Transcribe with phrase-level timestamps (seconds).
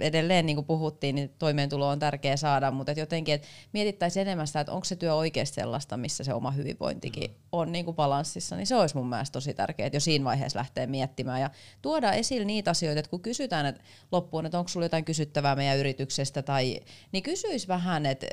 [0.00, 4.46] edelleen niin kuin puhuttiin, niin toimeentulo on tärkeä saada, mutta et jotenkin et mietittäisiin enemmän
[4.46, 7.36] sitä, että onko se työ oikeasti sellaista, missä se oma hyvinvointikin mm.
[7.52, 10.58] on niin kuin balanssissa, niin se olisi mun mielestä tosi tärkeää, että jo siinä vaiheessa
[10.58, 11.50] lähtee miettimään ja
[11.82, 15.78] tuoda esille niitä asioita, että kun kysytään että loppuun, että onko sulla jotain kysyttävää meidän
[15.78, 16.80] yrityksestä, tai,
[17.12, 18.26] niin kysyisi vähän, että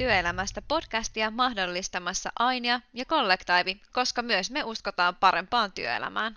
[0.00, 6.36] työelämästä podcastia mahdollistamassa Ainia ja Kollektiivi, koska myös me uskotaan parempaan työelämään.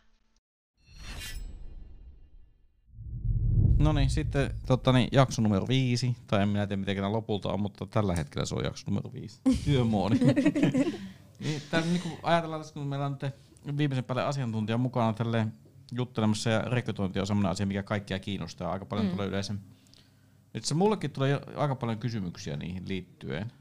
[3.80, 7.60] No niin, sitten totta, niin, jakso numero viisi, tai en minä tiedä miten lopulta on,
[7.60, 9.42] mutta tällä hetkellä se on jakso numero viisi.
[9.66, 10.16] Työmoodi.
[11.40, 13.18] niin, tämän, niin kun ajatellaan tässä, kun meillä on
[13.66, 15.48] nyt viimeisen päälle asiantuntija mukana tälle
[15.92, 18.72] juttelemassa ja rekrytointi on sellainen asia, mikä kaikkia kiinnostaa.
[18.72, 19.12] Aika paljon mm.
[19.12, 19.56] tulee yleensä
[20.54, 23.52] nyt se mullekin tulee aika paljon kysymyksiä niihin liittyen,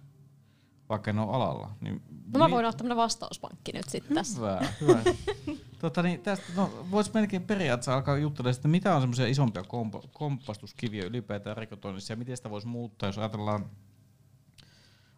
[0.88, 1.70] vaikka ne on alalla.
[1.80, 4.37] Niin no mä voin ottaa tämmönen vastauspankki nyt sitten tässä.
[4.37, 5.02] Hyvä, hyvä.
[5.80, 10.09] tota, niin tästä, no, vois melkein periaatteessa alkaa juttelemaan, että mitä on semmoisia isompia komp-
[10.13, 13.70] kompastuskiviä ylipäätään rekrytoinnissa ja miten sitä voisi muuttaa, jos ajatellaan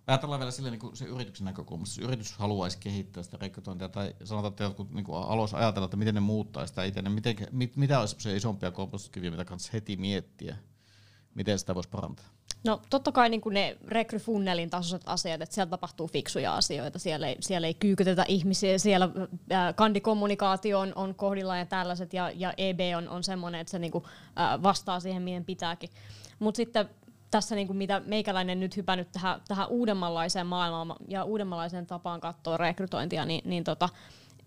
[0.06, 2.00] Ajatellaan vielä silleen niin se yrityksen näkökulmasta.
[2.00, 6.14] Jos yritys haluaisi kehittää sitä rekrytointia tai sanotaan, että jotkut niin alussa ajatella, että miten
[6.14, 10.56] ne muuttaa sitä itse, niin miten, mit, mitä olisi isompia kompastuskiviä, mitä kannattaa heti miettiä?
[11.34, 12.26] Miten sitä voisi parantaa?
[12.64, 17.36] No totta kai niin ne rekryfunnelin tasoiset asiat, että siellä tapahtuu fiksuja asioita, siellä ei,
[17.40, 19.08] siellä ei kyykytetä ihmisiä, siellä
[19.52, 23.78] äh, kandikommunikaatio on, on kohdillaan ja tällaiset, ja, ja EB on, on semmoinen, että se
[23.78, 24.04] niin kuin,
[24.40, 25.90] äh, vastaa siihen, miten pitääkin.
[26.38, 26.88] Mutta sitten
[27.30, 32.56] tässä niin kuin mitä meikäläinen nyt hypännyt tähän, tähän uudemmanlaiseen maailmaan ja uudemmanlaiseen tapaan katsoa
[32.56, 33.88] rekrytointia, niin, niin tota,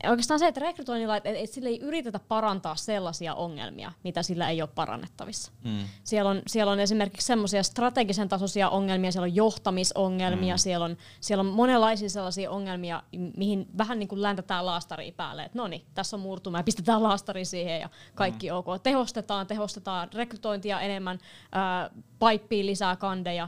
[0.03, 4.62] oikeastaan se, että rekrytoinnilla, että et sillä ei yritetä parantaa sellaisia ongelmia, mitä sillä ei
[4.62, 5.52] ole parannettavissa.
[5.64, 5.80] Mm.
[6.04, 10.59] Siellä, on, siellä on esimerkiksi semmoisia strategisen tasoisia ongelmia, siellä on johtamisongelmia, mm.
[10.59, 13.04] siellä, on, siellä on monenlaisia sellaisia ongelmia,
[13.38, 17.04] mihin vähän niin kuin läntätään laastaria päälle, että no niin, tässä on murtuma ja pistetään
[17.04, 18.56] laastari siihen ja kaikki mm.
[18.56, 18.66] ok.
[18.84, 21.20] Tehostetaan, tehostetaan rekrytointia enemmän,
[21.55, 23.48] äh, paippiin lisää kandeja,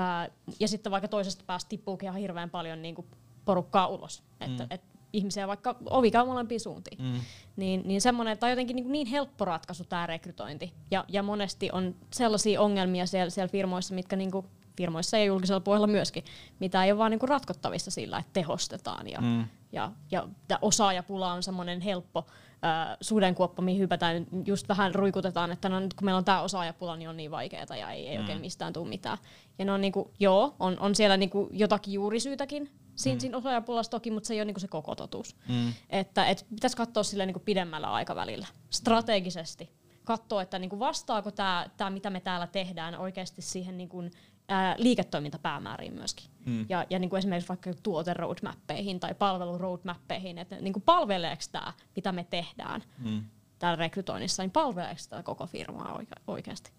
[0.00, 0.30] äh,
[0.60, 3.06] ja sitten vaikka toisesta päästä tippuukin ihan hirveän paljon niin kuin
[3.44, 4.22] porukkaa ulos.
[4.22, 4.46] Mm.
[4.46, 7.02] Että, et ihmisiä vaikka ovi käy molempiin suuntiin.
[7.02, 7.20] Mm.
[7.56, 10.72] Niin, niin semmoinen, tai jotenkin niin, niin helppo ratkaisu tämä rekrytointi.
[10.90, 15.60] Ja, ja monesti on sellaisia ongelmia siellä, siellä firmoissa, mitkä niin kuin, firmoissa ja julkisella
[15.60, 16.24] puolella myöskin,
[16.60, 19.08] mitä ei ole vaan niin kuin ratkottavissa sillä, että tehostetaan.
[19.08, 19.44] Ja, mm.
[19.72, 22.26] ja, ja, ja osaajapula on semmoinen helppo
[22.64, 26.96] äh, sudenkuoppa, mihin hypätään, just vähän ruikutetaan, että no nyt kun meillä on tämä osaajapula,
[26.96, 28.20] niin on niin vaikeaa ja ei, ei mm.
[28.20, 29.18] oikein mistään tule mitään.
[29.58, 33.20] Ja ne on niinku, joo, on, on siellä niinku jotakin juurisyytäkin, Siinä, mm.
[33.20, 35.36] siinä osaajapulassa toki, mutta se ei ole niinku se koko totuus.
[35.48, 35.72] Mm.
[35.90, 39.70] Että et pitäisi katsoa sille niinku pidemmällä aikavälillä, strategisesti.
[40.04, 44.02] Katsoa, että niinku vastaako tämä, mitä me täällä tehdään, oikeasti siihen niinku,
[44.48, 46.30] ää, liiketoimintapäämääriin myöskin.
[46.46, 46.66] Mm.
[46.68, 52.12] Ja, ja niinku esimerkiksi vaikka tuote roadmappeihin tai palvelu roadmappeihin, että niinku palveleeko tämä, mitä
[52.12, 53.24] me tehdään mm.
[53.58, 56.70] täällä rekrytoinnissa, niin palveleeko tämä koko firmaa oike- oikeasti.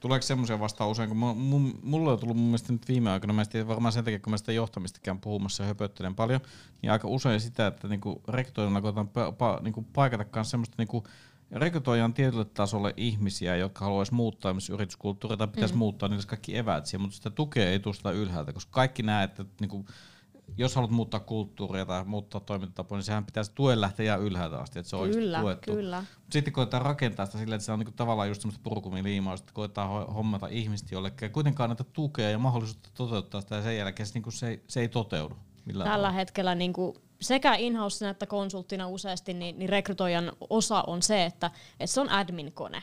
[0.00, 1.18] Tuleeko semmoisia vastaan usein, kun
[1.82, 4.36] mulle on tullut mun mielestä nyt viime aikoina, mä en varmaan sen takia, kun mä
[4.36, 6.40] sitä johtamista käyn puhumassa ja höpöttelen paljon,
[6.82, 11.04] niin aika usein sitä, että niinku rekrytoijana koetaan pa, pa, niinku paikata myös semmoista niinku,
[11.52, 15.78] rekrytoijan tietylle tasolle ihmisiä, jotka haluaisi muuttaa myös yrityskulttuuria tai pitäisi mm.
[15.78, 19.40] muuttaa niille kaikki eväät siihen, mutta sitä tukea ei tule sitä ylhäältä, koska kaikki näet,
[19.40, 19.86] että niinku,
[20.58, 24.90] jos haluat muuttaa kulttuuria tai muuttaa toimintatapoja, niin sehän pitäisi tuen lähteä ylhäältä asti, että
[24.90, 25.72] se on kyllä, tuettu.
[25.72, 26.04] Kyllä.
[26.30, 30.06] Sitten koetaan rakentaa sitä silleen, että se on niinku tavallaan just semmoista purkumiliimaa, että koetaan
[30.06, 34.14] hommata ihmistä jollekin ja kuitenkaan näitä tukea ja mahdollisuutta toteuttaa sitä ja sen jälkeen se,
[34.14, 35.36] niinku se, ei, se ei toteudu.
[35.66, 36.10] Tällä tavalla.
[36.10, 37.76] hetkellä niinku sekä in
[38.10, 42.82] että konsulttina useasti, niin, niin rekrytoijan osa on se, että, että se on admin-kone.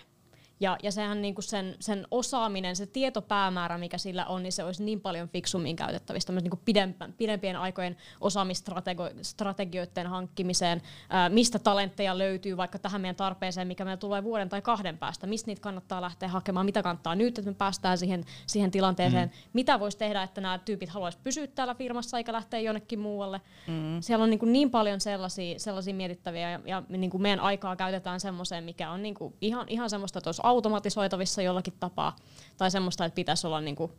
[0.60, 4.84] Ja, ja sehän niinku sen, sen osaaminen, se tietopäämäärä, mikä sillä on, niin se olisi
[4.84, 12.80] niin paljon fiksummin käytettävissä niinku pidempien, pidempien aikojen osaamistrategioiden hankkimiseen, ää, mistä talentteja löytyy vaikka
[12.80, 16.66] tähän meidän tarpeeseen, mikä meillä tulee vuoden tai kahden päästä, mistä niitä kannattaa lähteä hakemaan,
[16.66, 19.50] mitä kannattaa nyt, että me päästään siihen, siihen tilanteeseen, mm.
[19.54, 23.42] mitä voisi tehdä, että nämä tyypit haluaisivat pysyä täällä firmassa eikä lähteä jonnekin muualle.
[23.68, 24.02] Mm.
[24.02, 27.76] Siellä on niin, kuin niin paljon sellaisia, sellaisia mietittäviä ja, ja niin kuin meidän aikaa
[27.76, 32.16] käytetään semmoiseen, mikä on niin kuin ihan, ihan semmoista, että olisi automatisoitavissa jollakin tapaa,
[32.58, 33.92] tai semmoista, että pitäisi olla niinku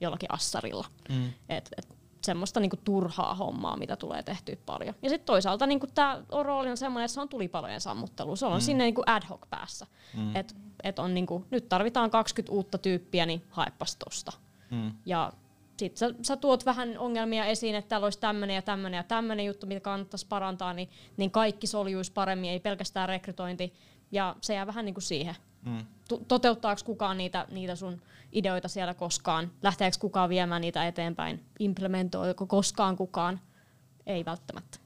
[0.00, 0.86] jollakin assarilla.
[1.08, 1.32] Mm.
[1.48, 4.94] Et, et, semmoista niinku turhaa hommaa, mitä tulee tehtyä paljon.
[5.02, 8.36] Ja sitten toisaalta niinku tämä rooli on semmoinen, että se on tulipalojen sammuttelu.
[8.36, 8.60] Se on mm.
[8.60, 9.86] sinne niinku ad hoc päässä.
[10.16, 10.36] Mm.
[10.36, 14.32] Et, et on niinku, nyt tarvitaan 20 uutta tyyppiä, niin haepas tosta.
[14.70, 14.92] Mm.
[15.06, 15.32] Ja
[15.78, 19.46] sitten sä, sä tuot vähän ongelmia esiin, että täällä olisi tämmöinen ja tämmöinen ja tämmöinen
[19.46, 23.72] juttu, mitä kannattaisi parantaa, niin, niin kaikki soljuisi paremmin, ei pelkästään rekrytointi.
[24.12, 25.34] Ja se jää vähän niin kuin siihen.
[26.28, 29.50] Toteuttaako kukaan niitä, niitä sun ideoita siellä koskaan?
[29.62, 31.44] Lähteekö kukaan viemään niitä eteenpäin?
[31.58, 33.40] Implementoiko koskaan kukaan?
[34.08, 34.78] ei välttämättä.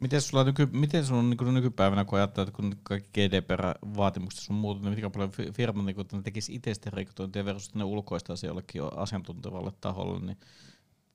[0.00, 4.56] Miten sulla nyky, miten sun on niin nykypäivänä, kun ajattelet, että kun kaikki GDPR-vaatimukset sun
[4.56, 8.88] muut, niin miten paljon firmat niin ne tekisi itse rekrytointia versus ne ulkoistaisi jollekin jo
[8.88, 10.36] asiantuntevalle taholle, niin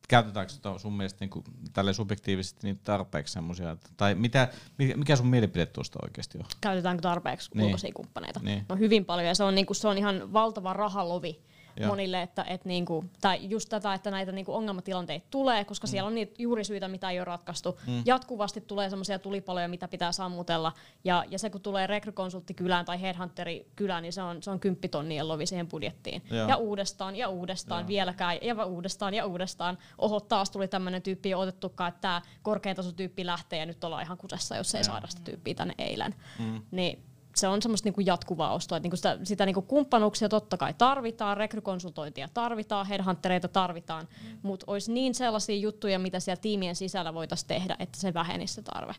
[0.07, 5.27] käytetäänkö sitä sun mielestä niin kuin, tälle subjektiivisesti niin tarpeeksi semmoisia, tai mitä, mikä sun
[5.27, 6.45] mielipide tuosta oikeasti on?
[6.61, 7.65] Käytetäänkö tarpeeksi Niin.
[7.65, 8.39] ulkoisia kumppaneita?
[8.43, 8.65] Niin.
[8.69, 11.41] No hyvin paljon ja se on, niinku, se on ihan valtava rahalovi
[11.79, 11.89] Joo.
[11.89, 15.89] monille, että et niinku, tai just tätä, että näitä niinku ongelmatilanteita tulee, koska mm.
[15.89, 17.79] siellä on niitä juurisyitä, mitä ei ole ratkaistu.
[17.87, 18.03] Mm.
[18.05, 23.01] Jatkuvasti tulee semmoisia tulipaloja, mitä pitää sammutella, ja, ja se kun tulee rekrykonsultti kylään tai
[23.01, 26.23] headhunteri kylään, niin se on, se on kymppitonnien lovi siihen budjettiin.
[26.31, 26.49] Joo.
[26.49, 27.87] Ja uudestaan ja uudestaan, Joo.
[27.87, 29.77] vieläkään ja uudestaan ja uudestaan.
[29.97, 34.55] Oho, taas tuli tämmöinen tyyppi otettukaan, että tämä korkeatasotyyppi lähtee ja nyt ollaan ihan kusessa,
[34.55, 34.83] jos ei Joo.
[34.83, 36.15] saada sitä tyyppiä tänne eilen.
[36.39, 36.61] Mm.
[36.71, 37.03] Niin
[37.37, 38.77] se on semmoista niinku jatkuvaa ostoa.
[38.77, 44.39] Et niinku sitä sitä niinku kumppanuuksia totta kai tarvitaan, rekrykonsultointia tarvitaan, headhuntereita tarvitaan, mm.
[44.41, 48.61] mutta olisi niin sellaisia juttuja, mitä siellä tiimien sisällä voitaisiin tehdä, että se vähenisi se
[48.61, 48.95] tarve.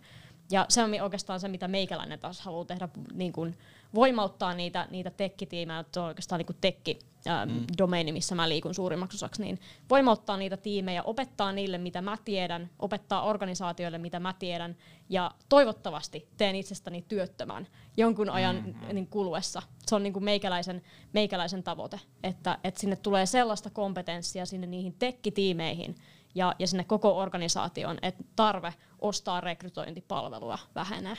[0.50, 3.54] Ja se on oikeastaan se, mitä meikäläinen taas haluaa tehdä, niin kun
[3.94, 6.98] voimauttaa niitä, niitä tekkitiimejä, että se on oikeastaan niin tekki
[7.28, 7.64] ähm, mm.
[7.78, 12.70] domeini, missä mä liikun suurimmaksi osaksi, niin voimauttaa niitä tiimejä, opettaa niille, mitä mä tiedän,
[12.78, 14.76] opettaa organisaatioille, mitä mä tiedän,
[15.08, 18.94] ja toivottavasti teen itsestäni työttömän jonkun ajan mm-hmm.
[18.94, 19.62] niin kuluessa.
[19.86, 20.82] Se on niin kuin meikäläisen,
[21.12, 25.96] meikäläisen tavoite, että, että sinne tulee sellaista kompetenssia sinne niihin tekkitiimeihin,
[26.34, 31.16] ja, ja sinne koko organisaatioon, että tarve ostaa rekrytointipalvelua vähenee.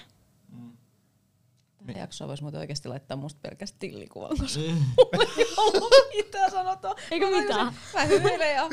[1.86, 6.96] Tähän jaksoon voisi muuten oikeasti laittaa musta pelkästään tillikuvan, koska mulla ei ollut mitään sanottavaa.
[7.12, 7.74] Eikö mitään?
[7.94, 8.70] Mä hymyilen ja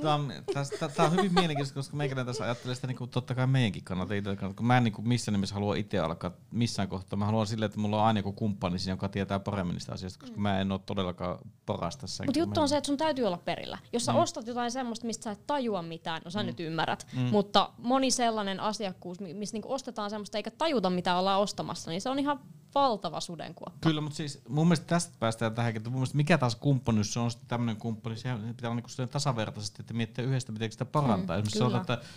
[0.00, 3.34] Tämä on, tästä, tää on hyvin mielenkiintoista, koska meikäläinen tässä ajattelee sitä niin kuin, totta
[3.34, 6.30] kai meidänkin kannalta itse kannalta, kun mä en niin kuin missään nimessä halua itse alkaa
[6.50, 7.16] missään kohtaa.
[7.18, 10.20] Mä haluan silleen, että mulla on aina joku kumppani siinä, joka tietää paremmin niistä asioista,
[10.20, 12.24] koska mä en ole todellakaan paras tässä.
[12.24, 13.78] Mutta juttu on se, että sun täytyy olla perillä.
[13.92, 14.18] Jos sä Mm.
[14.18, 18.60] ostat jotain semmoista, mistä sä et tajua mitään, no sä nyt ymmärrät, mutta moni sellainen
[18.60, 22.40] asiakkuus, mi- missä niinku ostetaan semmoista eikä tajuta mitä ollaan ostamassa, niin se on ihan
[22.74, 23.78] valtava sudenkuoppa.
[23.80, 27.20] Kyllä, mutta siis mun mielestä tästä päästään tähänkin, että mun mielestä mikä taas kumppanuus se
[27.20, 31.36] on sitten tämmöinen kumppani, se pitää olla niinku tasavertaisesti, että miettiä yhdestä, miten sitä parantaa.
[31.36, 31.70] Mm, Esimerkiksi kyllä.
[31.70, 32.08] sanotaan, että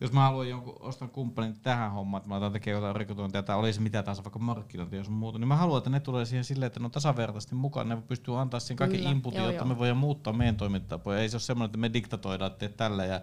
[0.00, 3.56] jos mä haluan jonkun ostaa kumppanin tähän hommaan, että mä aletaan tekemään jotain rekrytointia tai
[3.56, 6.44] olisi mitä tahansa, vaikka markkinointia ja sun muuta, niin mä haluan, että ne tulee siihen
[6.44, 9.64] silleen, että ne on tasavertaisesti mukaan, ne pystyy antaa siihen kaikki inputin, jotta joo.
[9.64, 11.18] me voidaan muuttaa meidän toimintatapoja.
[11.18, 13.20] Ei se ole semmoinen, että me diktatoidaan, että teet tällä ja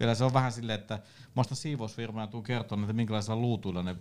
[0.00, 0.94] vielä se on vähän silleen, että
[1.36, 3.96] mä ostan siivousfirmaa ja tuun kertomaan, että minkälaisilla luutuilla ne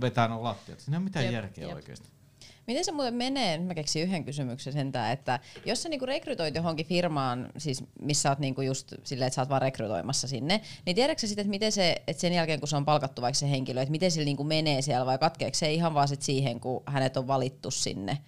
[0.00, 0.80] vetää nuo lattiat.
[0.80, 1.76] Siinä ei ole mitään Jep, järkeä jep.
[1.76, 2.19] oikeasti.
[2.66, 3.58] Miten se muuten menee?
[3.58, 8.38] Mä keksin yhden kysymyksen sentään, että jos sä niinku rekrytoit johonkin firmaan, siis missä oot
[8.38, 11.72] niinku just silleen, että sä oot vaan rekrytoimassa sinne, niin tiedätkö sä sitten, että miten
[11.72, 14.44] se, että sen jälkeen kun se on palkattu vaikka se henkilö, että miten sillä niinku
[14.44, 18.18] menee siellä vai katkeeko se ihan vaan sit siihen, kun hänet on valittu sinne?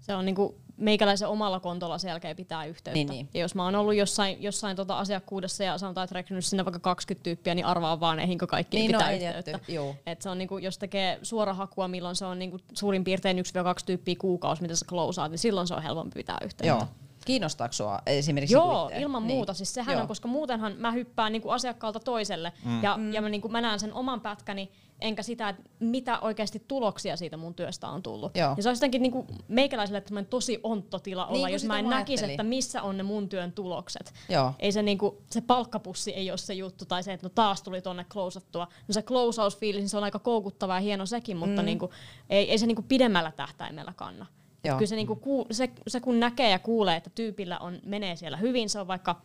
[0.00, 2.94] Se on niinku meikäläisen omalla kontolla sen jälkeen pitää yhteyttä.
[2.94, 3.28] Niin, niin.
[3.34, 6.78] Ja jos mä oon ollut jossain, jossain tota asiakkuudessa ja sanotaan, että rekrynyt sinne vaikka
[6.80, 9.72] 20 tyyppiä, niin arvaa vaan eihinkö kaikki Niin, no, pitää ei yhteyttä.
[9.72, 9.96] juu.
[10.06, 13.40] Et se on niinku, jos tekee suorahakua, milloin se on niinku suurin piirtein 1-2
[13.86, 16.66] tyyppiä kuukausi, mitä sä closeaat, niin silloin se on helpompi pitää yhteyttä.
[16.66, 16.88] Joo.
[17.24, 19.00] Kiinnostaako sua esimerkiksi Joo, itse?
[19.00, 19.36] ilman Niin.
[19.36, 19.54] muuta.
[19.54, 20.02] Siis sehän Joo.
[20.02, 22.82] on, koska muutenhan mä hyppään niinku asiakkaalta toiselle mm.
[22.82, 27.16] ja, ja mä, niinku, mä näen sen oman pätkäni, enkä sitä, että mitä oikeasti tuloksia
[27.16, 28.36] siitä mun työstä on tullut.
[28.36, 28.54] Joo.
[28.56, 31.78] Ja se olisi jotenkin niinku meikäläiselle tämmöinen tosi ontto tila olla, Niin kuin jos mä
[31.78, 34.12] en näkisi, että missä on ne mun työn tulokset.
[34.28, 34.52] Joo.
[34.58, 37.82] Ei se, niinku, se palkkapussi ei ole se juttu, tai se, että no taas tuli
[37.82, 38.68] tonne closeattua.
[38.88, 41.66] No se closeausfiilis, niin se on aika koukuttava ja hieno sekin, mutta mm.
[41.66, 41.90] niinku,
[42.30, 44.26] ei, ei se niinku pidemmällä tähtäimellä kanna.
[44.64, 44.76] Joo.
[44.78, 48.36] Kyllä se, niinku, kuu, se, se, kun näkee ja kuulee, että tyypillä on, menee siellä
[48.36, 49.22] hyvin, se on vaikka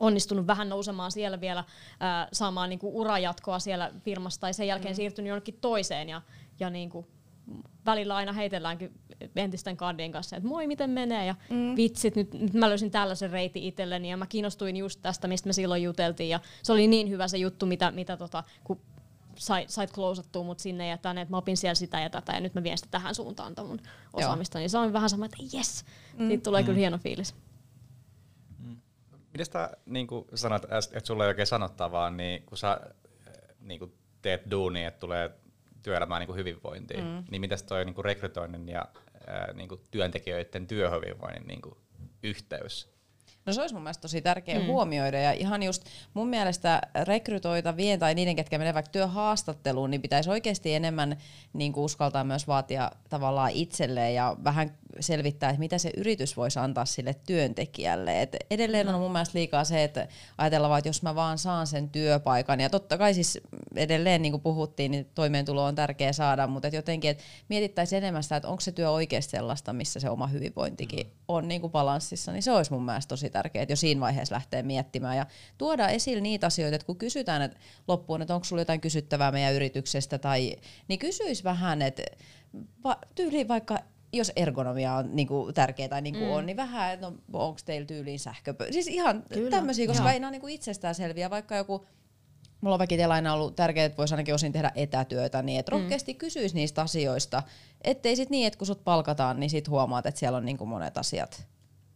[0.00, 1.64] onnistunut vähän nousemaan siellä vielä,
[2.00, 4.96] ää, saamaan niinku urajatkoa siellä firmassa tai sen jälkeen mm.
[4.96, 6.22] siirtynyt jonnekin toiseen ja,
[6.60, 7.06] ja niinku,
[7.86, 8.92] välillä aina heitelläänkin
[9.36, 11.76] entisten kandien kanssa, että moi, miten menee ja mm.
[11.76, 15.52] vitsit, nyt, nyt mä löysin tällaisen reitin itselleni ja mä kiinnostuin just tästä, mistä me
[15.52, 18.80] silloin juteltiin ja se oli niin hyvä se juttu, mitä, mitä tota, kun
[19.42, 22.40] sait, sait closeattua mut sinne ja tänne, että mä opin siellä sitä ja tätä ja
[22.40, 23.80] nyt mä vien sitä tähän suuntaan mun
[24.12, 25.84] osaamista, niin se on vähän sama, että yes,
[26.18, 26.28] mm.
[26.28, 26.66] siitä tulee mm.
[26.66, 27.34] kyllä hieno fiilis.
[29.32, 32.80] Miten sä niin sanoit, äs- että sulla ei oikein sanottavaa, niin kun sä
[33.60, 35.30] niin kuin teet duunia, että tulee
[35.82, 37.24] työelämään niin kuin hyvinvointiin, mm.
[37.30, 38.88] niin miten toi niin kuin rekrytoinnin ja
[39.26, 41.74] ää, niin kuin työntekijöiden työhyvinvoinnin niin kuin
[42.22, 42.91] yhteys?
[43.46, 44.66] No se olisi mun mielestä tosi tärkeä mm.
[44.66, 45.84] huomioida ja ihan just
[46.14, 51.16] mun mielestä rekrytoitavien tai niiden, ketkä menevät vaikka työhaastatteluun, niin pitäisi oikeasti enemmän
[51.52, 54.70] niin kuin uskaltaa myös vaatia tavallaan itselleen ja vähän
[55.00, 58.22] selvittää, että mitä se yritys voisi antaa sille työntekijälle.
[58.22, 60.08] Et edelleen on mun mielestä liikaa se, että
[60.38, 63.40] ajatellaan vaan, että jos mä vaan saan sen työpaikan, ja totta kai siis
[63.76, 68.22] edelleen niin kuin puhuttiin, niin toimeentulo on tärkeä saada, mutta et jotenkin, että mietittäisiin enemmän
[68.22, 72.32] sitä, että onko se työ oikeasti sellaista, missä se oma hyvinvointikin on niin kuin balanssissa,
[72.32, 75.26] niin se olisi mun mielestä tosi tärkeää, että jo siinä vaiheessa lähtee miettimään ja
[75.58, 77.58] tuoda esille niitä asioita, että kun kysytään että
[77.88, 80.56] loppuun, että onko sulla jotain kysyttävää meidän yrityksestä, tai,
[80.88, 82.02] niin kysyisi vähän, että
[82.84, 83.78] va, tyyli vaikka
[84.12, 86.30] jos ergonomia on niinku tärkeää tai niinku mm.
[86.30, 88.72] on, niin vähän, että no, onko teillä tyyliin sähköpö...
[88.72, 91.86] Siis ihan tämmöisiä, koska ei nämä on niinku itsestäänselviä, vaikka joku
[92.62, 95.80] mulla on väkitellä aina ollut tärkeää, että voisi ainakin osin tehdä etätyötä, niin että mm.
[95.80, 97.42] rohkeasti kysyisi niistä asioista,
[97.80, 100.68] ettei sit niin, että kun sut palkataan, niin sit huomaat, että siellä on niin kuin
[100.68, 101.46] monet asiat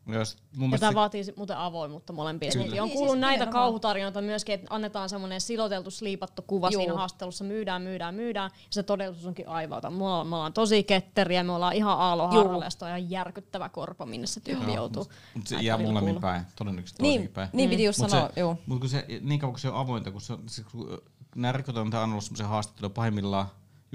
[0.09, 2.63] Jos, mun Ja tämä se- vaatii muuten avoimuutta molempia Kyllä.
[2.63, 2.83] suuntiin.
[2.83, 3.63] On Niin, kuullut siis näitä nimenomaan.
[3.65, 6.81] kauhutarinoita myöskin, että annetaan semmoinen siloteltu, sliipattu kuva Juu.
[6.81, 9.91] siinä haastattelussa, myydään, myydään, myydään, ja se todellisuus onkin aivauta.
[9.91, 14.07] Me ollaan, me ollaan tosi ketteriä, me ollaan ihan aaloharralla, ja on ihan järkyttävä korpo,
[14.07, 15.07] minne se tyyppi joutuu.
[15.35, 16.21] Mut se jää molemmin kuulla.
[16.21, 17.49] päin, todennäköisesti Niin, toisinkin päin.
[17.53, 18.57] niin piti just Mut sanoa, se, juu.
[18.67, 20.99] Mut kun se, niin kauan kun se on avointa, kun se, on- se kun
[21.37, 23.47] nämä rekrytoinnit on ollut semmoisia haastatteluja pahimmillaan,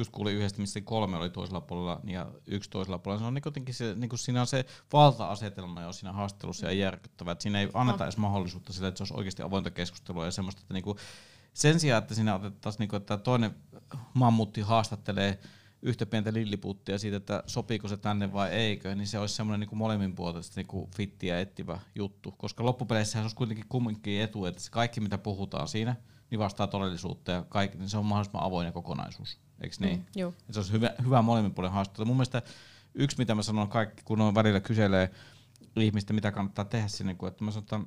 [0.01, 3.19] just kuulin yhdestä, missä kolme oli toisella puolella ja yksi toisella puolella.
[3.19, 6.71] Se on niin jotenkin se, niin kuin siinä on se valta-asetelma jo siinä haastattelussa ja
[6.71, 7.31] järkyttävä.
[7.31, 10.61] Että siinä ei anneta edes mahdollisuutta sille, että se olisi oikeasti avointa keskustelua ja semmoista,
[10.61, 10.97] että niin kuin,
[11.53, 13.55] sen sijaan, että siinä otettaisiin, niin kuin, että toinen
[14.13, 15.39] mammutti haastattelee
[15.81, 19.77] yhtä pientä lilliputtia siitä, että sopiiko se tänne vai eikö, niin se olisi semmoinen niin
[19.77, 22.31] molemmin puolesta niin fittiä etsivä juttu.
[22.37, 25.95] Koska loppupeleissä se olisi kuitenkin kumminkin etu, että se kaikki mitä puhutaan siinä,
[26.31, 29.39] niin vastaa todellisuutta ja kaikki, niin se on mahdollisimman avoin kokonaisuus.
[29.61, 30.05] Eikö niin?
[30.15, 30.27] Mm.
[30.27, 32.05] Et se olisi hyvä, hyvä molemmin puolen haastattelu.
[32.05, 32.41] Mun mielestä
[32.93, 35.11] yksi, mitä mä sanon kaikki, kun on välillä kyselee
[35.75, 37.79] ihmistä, mitä kannattaa tehdä sinne, kun että mä sanon, että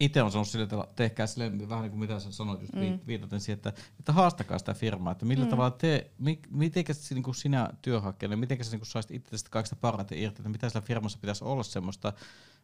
[0.00, 2.98] itse on sanonut sille, että tehkää sille vähän niin kuin mitä sä sanoit just mm.
[3.06, 5.50] viitaten siihen, että, että haastakaa sitä firmaa, että millä mm.
[5.50, 9.50] tavalla te, mi, mitenkä se, niin kuin sinä työhakkijana, mitenkä sä niin kuin saisit itsestä
[9.50, 12.12] kaikista parhaiten irti, että mitä sillä firmassa pitäisi olla semmoista,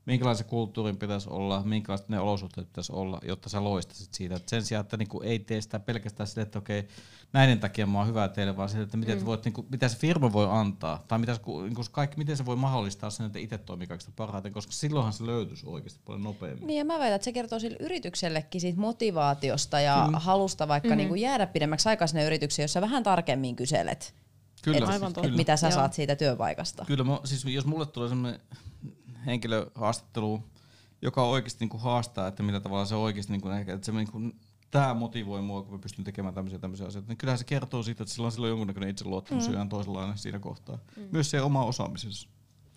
[0.06, 4.36] minkälaisen kulttuurin pitäisi olla, minkälaiset ne olosuhteet pitäisi olla, jotta sä loistasit siitä.
[4.36, 6.88] Et sen sijaan, että niinku ei tee sitä pelkästään sille, että okei,
[7.32, 9.24] näiden takia mä oon hyvä teille, vaan sille, että miten, mm.
[9.24, 13.10] voit, niinku, mitä se firma voi antaa, tai mitä niinku, kaikki, miten se voi mahdollistaa
[13.10, 16.66] sen, että itse toimii kaikista parhaiten, koska silloinhan se löytyisi oikeasti paljon nopeammin.
[16.66, 20.14] Niin ja mä väitän, että se kertoo sille yrityksellekin siitä motivaatiosta ja mm.
[20.14, 20.98] halusta vaikka mm-hmm.
[20.98, 24.14] niinku jäädä pidemmäksi aikaa sinne yritykseen, jossa vähän tarkemmin kyselet,
[24.62, 25.28] Kyllä, et, Aivan totta.
[25.28, 25.74] et mitä sä Joo.
[25.74, 26.84] saat siitä työpaikasta.
[26.84, 28.40] Kyllä, mä, siis jos mulle tulee sellainen
[29.26, 30.42] henkilöhaastattelu,
[31.02, 34.20] joka oikeasti niinku haastaa, että millä tavalla se oikeasti, niinku, ehkä, että se niinku,
[34.70, 38.02] tämä motivoi mua, kun mä pystyn tekemään tämmöisiä, tämmöisiä asioita, niin kyllähän se kertoo siitä,
[38.02, 39.54] että sillä on silloin jonkunnäköinen itseluottamus mm.
[39.54, 40.78] ihan toisenlainen siinä kohtaa.
[40.96, 41.08] Mm.
[41.12, 42.28] Myös se oma osaamisessa.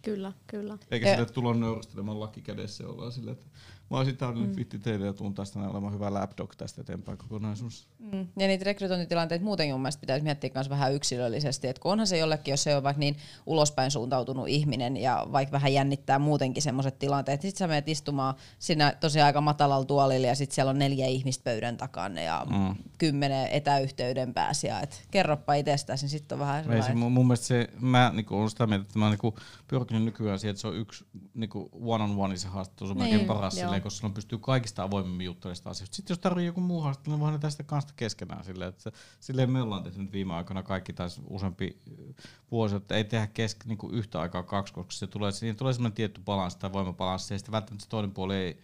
[0.01, 0.77] Kyllä, kyllä.
[0.91, 3.49] Eikä Ja- sille, että tulla nöyristelemaan laki kädessä ja ollaan silleen, että
[3.89, 4.56] mä olisin täydellinen mm.
[4.56, 7.88] fitti teille ja tuun tästä näin olemaan hyvä lapdog tästä eteenpäin kokonaisuus.
[8.00, 8.27] Mm.
[8.39, 12.17] Ja niitä rekrytointitilanteita muutenkin mun mielestä pitäisi miettiä myös vähän yksilöllisesti, että kun onhan se
[12.17, 17.00] jollekin, jos se on vaikka niin ulospäin suuntautunut ihminen ja vaikka vähän jännittää muutenkin semmoiset
[17.00, 20.79] tilanteet, niin sit sä menet istumaan siinä tosiaan aika matalalla tuolilla ja sit siellä on
[20.79, 22.75] neljä ihmistä pöydän takana ja mm.
[22.98, 27.48] kymmenen etäyhteyden pääsiä, että kerropa itsestäsi, niin sitten on vähän se, sellainen, mun, mun mielestä
[27.48, 29.36] se, mä niinku, olen sitä mieltä, että mä niinku,
[29.67, 31.06] pyrkinyt nykyään siihen, että se on yksi
[31.38, 33.63] niinku, one-on-one se haastattelu, se on Niin, melkein paras joo.
[33.65, 35.96] silleen, koska silloin pystyy kaikista avoimemmin juttelemaan asioista.
[35.96, 39.62] Sitten jos tarvii joku muu haastattelu, niin voidaan tästä kanssa keskenään silleen, että silleen me
[39.62, 42.13] ollaan tehty nyt viime aikoina kaikki taas useampi ö,
[42.51, 45.96] vuosi, että ei tehdä kesk, niinku, yhtä aikaa kaksi, koska se tulee, siinä tulee semmoinen
[45.96, 48.60] tietty balanssi tai voimabalanssi, ja sitten välttämättä se toinen puoli ei,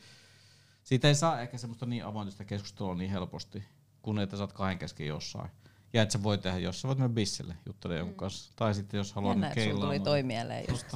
[0.84, 3.64] siitä ei saa ehkä semmoista niin avointa sitä keskustelua niin helposti,
[4.02, 5.50] kun että sä oot kahden kesken jossain.
[5.94, 8.52] Ja että sä voi tehdä, jos sä voit mennä bisselle juttelemaan jonkun kanssa.
[8.56, 10.06] Tai sitten jos haluaa jännä, nyt että sulla tuli keilaa.
[10.06, 10.96] toi mieleen just.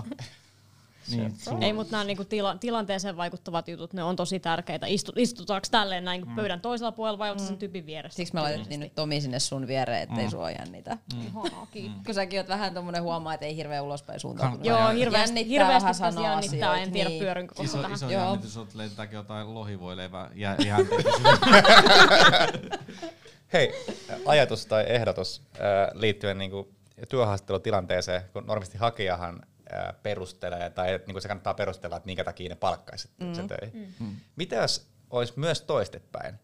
[1.12, 4.88] Niin, sulla- Ei, mutta nämä niinku tila, tilanteeseen vaikuttavat jutut, ne on tosi tärkeitä.
[4.88, 6.36] Istu, istutaanko tälleen näin mm.
[6.36, 8.18] pöydän toisella puolella vai onko se sen tyypin vieressä?
[8.18, 10.30] Siksi me laitettiin nyt Tomi sinne sun viereen, ettei mm.
[10.32, 10.98] sua jännitä.
[11.26, 11.98] Ihanaa, kiitos.
[12.06, 14.66] Kun säkin oot vähän tommonen huomaa, että ei hirveän ulospäin suuntautunut.
[14.66, 17.24] Joo, hirveästi, Jännittää hirveästi vähän pitäisi sanoa jännittää, en tiedä niin.
[17.24, 17.94] pyörinkö koko Iso, tähän.
[17.94, 18.24] iso Joo.
[18.24, 20.86] jännitys on lentääkin jotain lohivoileivää ja ihan
[23.54, 23.74] Hei,
[24.26, 25.60] ajatus tai ehdotus äh,
[25.94, 26.70] liittyen niinku
[27.10, 29.42] työhaastattelutilanteeseen, kun normaalisti hakijahan
[30.04, 33.34] perustelee, tai niinku se kannattaa perustella, että minkä takia ne palkkaisi mm.
[33.34, 33.96] sen töihin.
[34.00, 34.16] Mm.
[34.36, 36.36] Mitä jos olisi myös toistepäin,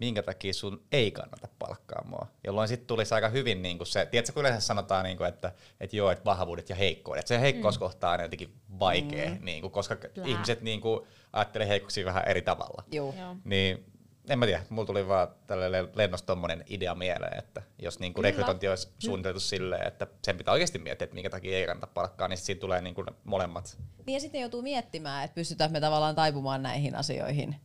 [0.00, 4.32] minkä takia sun ei kannata palkkaa mua, jolloin sitten tulisi aika hyvin niinku se, tiedätkö
[4.32, 8.24] kun yleensä sanotaan, niinku, että, että joo, että vahvuudet ja heikkoudet, se heikkouskohta on aina
[8.24, 9.38] jotenkin vaikea, mm.
[9.44, 10.26] niinku, koska Plää.
[10.26, 12.84] ihmiset niinku, ajattelee heikkouksia vähän eri tavalla.
[12.92, 13.14] Joo.
[13.18, 13.36] Joo.
[13.44, 13.89] Niin
[14.30, 18.28] en mä tiedä, mulla tuli vaan tälle lennosta tommonen idea mieleen, että jos niinku Kyllä.
[18.30, 22.28] rekrytointi olisi suunniteltu silleen, että sen pitää oikeasti miettiä, että minkä takia ei kannata palkkaa,
[22.28, 23.78] niin sit siitä tulee niinku ne molemmat.
[24.06, 27.56] Niin ja sitten joutuu miettimään, että pystytäänkö me tavallaan taipumaan näihin asioihin.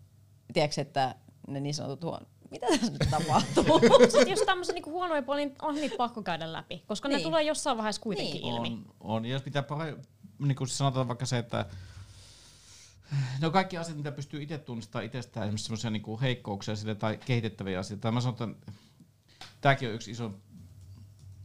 [0.53, 1.15] Tiedätkö, että
[1.47, 2.27] ne niin sanotut huon...
[2.51, 3.79] Mitä tässä nyt tapahtuu?
[4.11, 7.15] Sitten jos tämmöisen niinku huonoja puolia, niin on niitä pakko käydä läpi, koska niin.
[7.15, 7.23] Niin.
[7.23, 8.55] ne tulee jossain vaiheessa kuitenkin Niin.
[8.55, 8.67] ilmi.
[8.69, 9.25] on, on.
[9.25, 9.95] Ja jos pitää pare,
[10.39, 11.65] niin kuin sanotaan vaikka se, että
[13.41, 17.79] No kaikki asiat, mitä pystyy itse tunnistamaan itsestään, esimerkiksi semmoisia niin heikkouksia sille, tai kehitettäviä
[17.79, 18.01] asioita.
[18.01, 18.71] Tai mä sanon, että
[19.61, 20.31] tämäkin on yksi iso,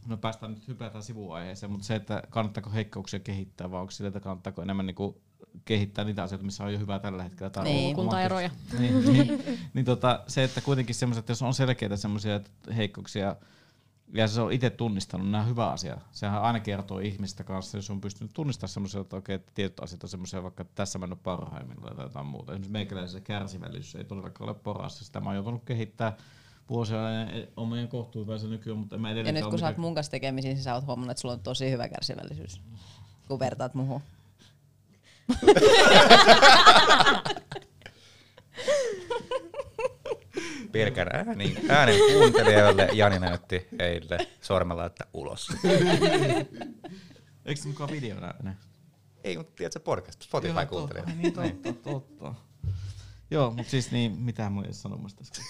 [0.07, 4.21] no päästään nyt hypätään sivuaiheeseen, mutta se, että kannattaako heikkouksia kehittää, vai onko sille, että
[4.21, 5.17] kannattaako enemmän niin kuin
[5.65, 7.51] kehittää niitä asioita, missä on jo hyvää tällä hetkellä.
[7.51, 7.97] Tai Niin.
[7.97, 8.51] Kuntaeroja.
[8.79, 9.43] niin, niin,
[9.75, 12.41] niin tota, se, että kuitenkin semmoiset, jos on selkeitä semmoisia
[12.77, 13.37] heikkouksia,
[14.13, 15.97] ja se on itse tunnistanut, nämä on hyvä asia.
[16.13, 20.03] Sehän aina kertoo ihmistä kanssa, jos on pystynyt tunnistamaan semmoisia, että okei, että tietyt asiat
[20.03, 22.53] on semmoisia, vaikka että tässä mä en ole parhaimmillaan tai jotain muuta.
[22.53, 24.99] Esimerkiksi meikäläisen kärsivällisyys ei todellakaan ole paras.
[24.99, 26.17] Sitä mä oon joutunut kehittämään
[26.71, 26.99] vuosia
[27.57, 29.95] on meidän kohtuuhyvänsä nykyään, mutta en mä Ja edelleenkään nyt ole kun sä oot mun
[29.95, 32.61] kanssa tekemisissä, niin sä oot huomannut, että sulla on tosi hyvä kärsivällisyys,
[33.29, 34.01] kun vertaat muuhun.
[40.73, 45.53] Pelkän ääni, äänen kuuntelijoille Jani näytti heille sormella, että ulos.
[47.45, 48.57] Eikö se mukaan videona enää?
[49.25, 51.05] Ei, mutta tiedätkö podcast, Spotify kuuntelee.
[51.17, 52.35] Niin totta, totta.
[53.31, 55.43] Joo, mutta siis niin, mitä mä olin sanomassa tässä?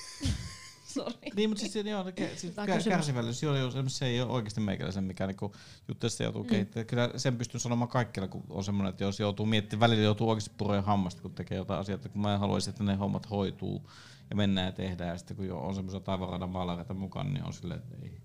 [0.95, 1.31] Sori.
[1.37, 2.05] Niin, mutta siis, se- joo,
[2.37, 5.55] siis kärsivällisyys, joo, joo, se ei ole oikeasti meikäläisen mikä niinku,
[5.89, 6.49] juttu, se joutuu mm.
[6.49, 6.87] kehittämään.
[6.87, 10.55] Kyllä sen pystyy sanomaan kaikkialla, kun on semmoinen, että jos joutuu miettimään, välillä joutuu oikeasti
[10.59, 13.91] puroja hammasta, kun tekee jotain asioita, kun mä haluaisin, että ne hommat hoituu
[14.31, 15.11] ja mennään ja tehdään.
[15.11, 18.21] Ja sitten kun jo on semmoisia taivaanradan maalareita mukaan, niin on silleen, että ei,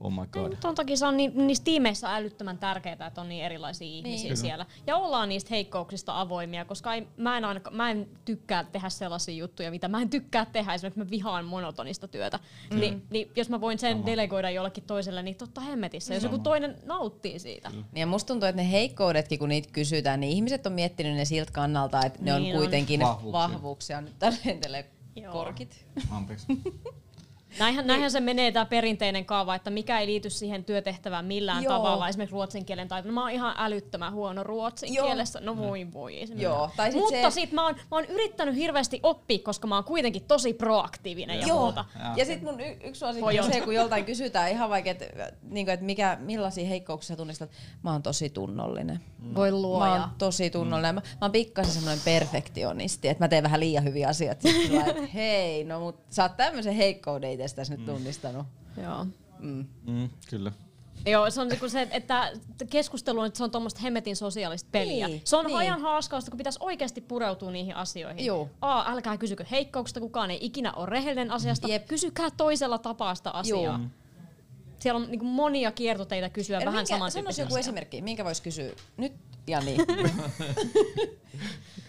[0.00, 0.56] oh my god.
[0.60, 4.36] Tuon takia se on niin, niissä tiimeissä älyttömän tärkeää, että on niin erilaisia ihmisiä Kyllä.
[4.36, 4.66] siellä.
[4.86, 9.34] Ja ollaan niistä heikkouksista avoimia, koska ei, mä, en aina, mä en tykkää tehdä sellaisia
[9.34, 10.74] juttuja, mitä mä en tykkää tehdä.
[10.74, 12.38] Esimerkiksi mä vihaan monotonista työtä.
[12.70, 12.80] Mm.
[12.80, 14.06] Niin, niin, jos mä voin sen Sama.
[14.06, 16.14] delegoida jollekin toiselle, niin totta hemmetissä.
[16.14, 17.70] Jos joku toinen nauttii siitä.
[17.70, 21.24] Niin Ja musta tuntuu, että ne heikkoudetkin, kun niitä kysytään, niin ihmiset on miettinyt ne
[21.24, 22.62] siltä kannalta, että ne Niin on on.
[22.62, 23.32] kuitenkin Vahvuuksia.
[23.32, 24.00] vahvuuksia.
[24.00, 24.14] Nyt
[25.16, 25.32] Joo.
[25.32, 25.86] korkit.
[26.10, 26.46] Anteeksi.
[27.58, 31.72] Näinhän, näinhän se menee tämä perinteinen kaava, että mikä ei liity siihen työtehtävään millään Joo.
[31.72, 32.08] tavalla.
[32.08, 33.08] Esimerkiksi ruotsin kielen taito.
[33.08, 35.06] No, mä oon ihan älyttömän huono ruotsin Joo.
[35.06, 35.40] kielessä.
[35.40, 36.16] No voi voi.
[36.18, 39.38] ei se Joo, tai sit Mutta se- sit mä oon, mä oon yrittänyt hirveästi oppia,
[39.38, 41.60] koska mä oon kuitenkin tosi proaktiivinen ja Joo.
[41.60, 41.84] muuta.
[42.16, 45.32] Ja sitten mun y- yksi suosikki Voi on se, kun joltain kysytään ihan vaikka, että
[45.50, 47.50] niinku, et mikä, millaisia heikkouksia tunnistat.
[47.82, 49.00] Mä oon tosi tunnollinen.
[49.34, 49.92] Voi Mä luoja.
[49.92, 50.94] oon tosi tunnollinen.
[50.94, 54.48] Mä, mä oon pikkasen semmoinen perfektionisti, että mä teen vähän liian hyviä asioita.
[54.88, 58.46] Että hei, no mut sä oot tämmöisen heikkouden itsestäsi nyt tunnistanut.
[58.82, 59.06] Joo.
[59.38, 59.66] Mm.
[59.86, 60.52] Mm, kyllä.
[61.06, 62.32] Joo, se on niinku se, että
[62.70, 65.08] keskustelu on, että se on tuommoista hemmetin sosiaalista peliä.
[65.08, 65.56] Niin, se on niin.
[65.56, 68.26] ajan haaskausta, kun pitäisi oikeasti pureutua niihin asioihin.
[68.26, 68.48] Joo.
[68.60, 71.68] A, älkää kysykö heikkouksista, kukaan ei ikinä ole rehellinen asiasta.
[71.68, 71.86] Jep.
[71.86, 73.62] Kysykää toisella tapaa sitä asiaa.
[73.62, 73.78] Joo.
[74.78, 78.40] Siellä on niinku monia kiertoteitä kysyä Eli vähän minkä, saman sanois joku esimerkki, minkä vois
[78.40, 79.12] kysyä nyt
[79.46, 79.76] Jani.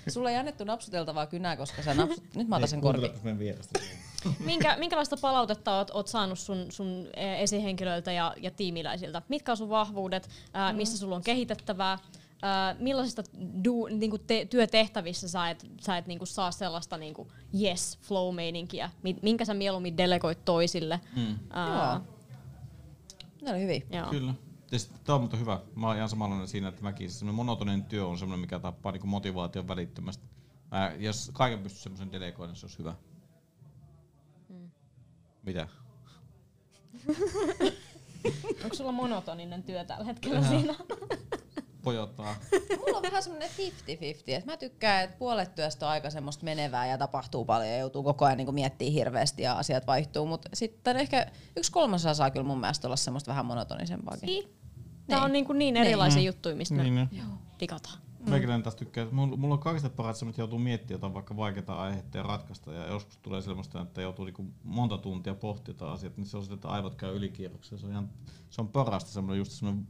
[0.07, 2.23] Sulla ei annettu napsuteltavaa kynää, koska sä napsut...
[2.35, 3.11] Nyt mä otan sen korviin.
[4.39, 7.07] Minkä, minkälaista palautetta oot, oot saanut sun, sun
[7.37, 9.21] esihenkilöiltä ja, ja tiimiläisiltä?
[9.29, 10.29] Mitkä on sun vahvuudet?
[10.53, 10.77] Ää, Mm.
[10.77, 11.97] missä sulla on kehitettävää?
[12.41, 13.23] Ää, millaisista
[13.63, 17.27] du, niinku te, työtehtävissä sä et, sä et niinku saa sellaista niinku
[17.61, 20.99] yes flow-meininkiä, mi- minkä sä mieluummin delegoit toisille?
[21.15, 21.35] Mm.
[21.49, 22.01] Ää, Joo.
[23.41, 23.81] Ne oli hyviä.
[23.91, 24.09] joo.
[24.09, 24.33] Kyllä.
[25.03, 25.59] Tää on mutta hyvä.
[25.75, 28.91] Mä oon ihan samanlainen siinä, että mäkin se semmonen monotoninen työ on semmoinen, mikä tappaa
[28.91, 30.25] niinku motivaation välittömästi.
[30.71, 32.93] Mä, jos kaiken pystyy semmoisen delegoida, niin se olisi hyvä.
[35.45, 35.67] Mitä?
[38.63, 40.75] Onko sulla monotoninen työ tällä hetkellä siinä?
[41.83, 42.35] Pojottaa.
[42.79, 43.53] Mulla on vähän semmoinen 50-50,
[44.27, 48.03] että mä tykkään, että puolet työstä on aika semmoista menevää ja tapahtuu paljon ja joutuu
[48.03, 52.45] koko ajan niin miettimään hirveästi ja asiat vaihtuu, mutta sitten ehkä yksi kolmasosa saa kyllä
[52.45, 54.27] mun mielestä olla semmoista vähän monotonisempaakin.
[54.27, 54.43] Niin.
[55.07, 55.25] Tää Niin.
[55.25, 57.23] on niinku niin erilaisia juttuja, mistä Niin, me niin.
[57.59, 57.97] digataan.
[58.29, 61.37] Meikäläinen taas tykkää, että mulla, mulla on kaikista paras semmoinen, että joutuu miettimään jotain vaikka
[61.37, 62.73] vaikeita aiheita ja ratkaista.
[62.73, 66.43] Ja joskus tulee sellaista, että joutuu niinku monta tuntia pohtia jotain asiat, niin se on
[66.43, 67.79] sitä, että aivot käy ylikierroksella.
[67.79, 68.09] Se on, ihan,
[68.49, 69.87] se on parasta semmoinen just semmoinen,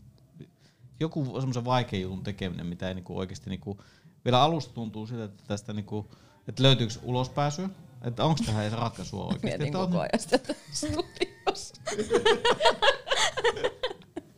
[1.00, 3.82] joku semmoisen vaikean jutun tekeminen, mitä ei niinku oikeasti niinku,
[4.26, 6.12] vielä alusta tuntuu siltä, että tästä niinku,
[6.48, 7.70] että löytyykö ulospääsyä,
[8.02, 9.48] että onko tähän edes ratkaisua oikeasti.
[9.48, 10.40] Mietin koko ajan sitä
[10.72, 11.82] studiossa.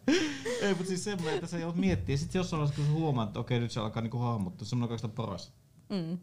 [0.61, 2.13] ei, mutta siis semmoinen, että sä joudut miettimään.
[2.13, 4.75] Ja sitten jossain vaiheessa, kun sä huomaat, että okei, nyt se alkaa niinku hahmottaa, se
[4.75, 5.53] on kaikista paras.
[5.89, 6.17] Mm.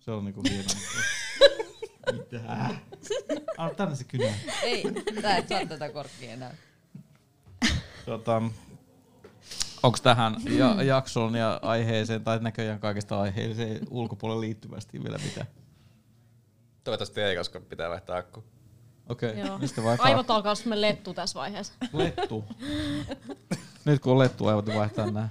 [0.00, 0.68] Se on niinku hieno.
[2.12, 2.40] Mitä?
[3.56, 4.34] Anna tänne se kynä.
[4.62, 4.82] Ei,
[5.22, 6.54] sä et saa tätä korkkia enää.
[8.06, 8.42] Tota,
[9.82, 15.46] Onko tähän ja, jaksoon ja aiheeseen tai näköjään kaikesta aiheeseen ulkopuolelle liittyvästi vielä mitään?
[16.84, 18.44] Toivottavasti ei, koska pitää vaihtaa akku.
[19.08, 19.58] Okei, Joo.
[19.58, 20.06] mistä vaihtaa?
[20.06, 21.72] Aivot alkaa semmoinen lettu tässä vaiheessa.
[21.92, 22.44] Lettu.
[23.84, 25.28] Nyt kun on lettu, aivot vaihtaa nää.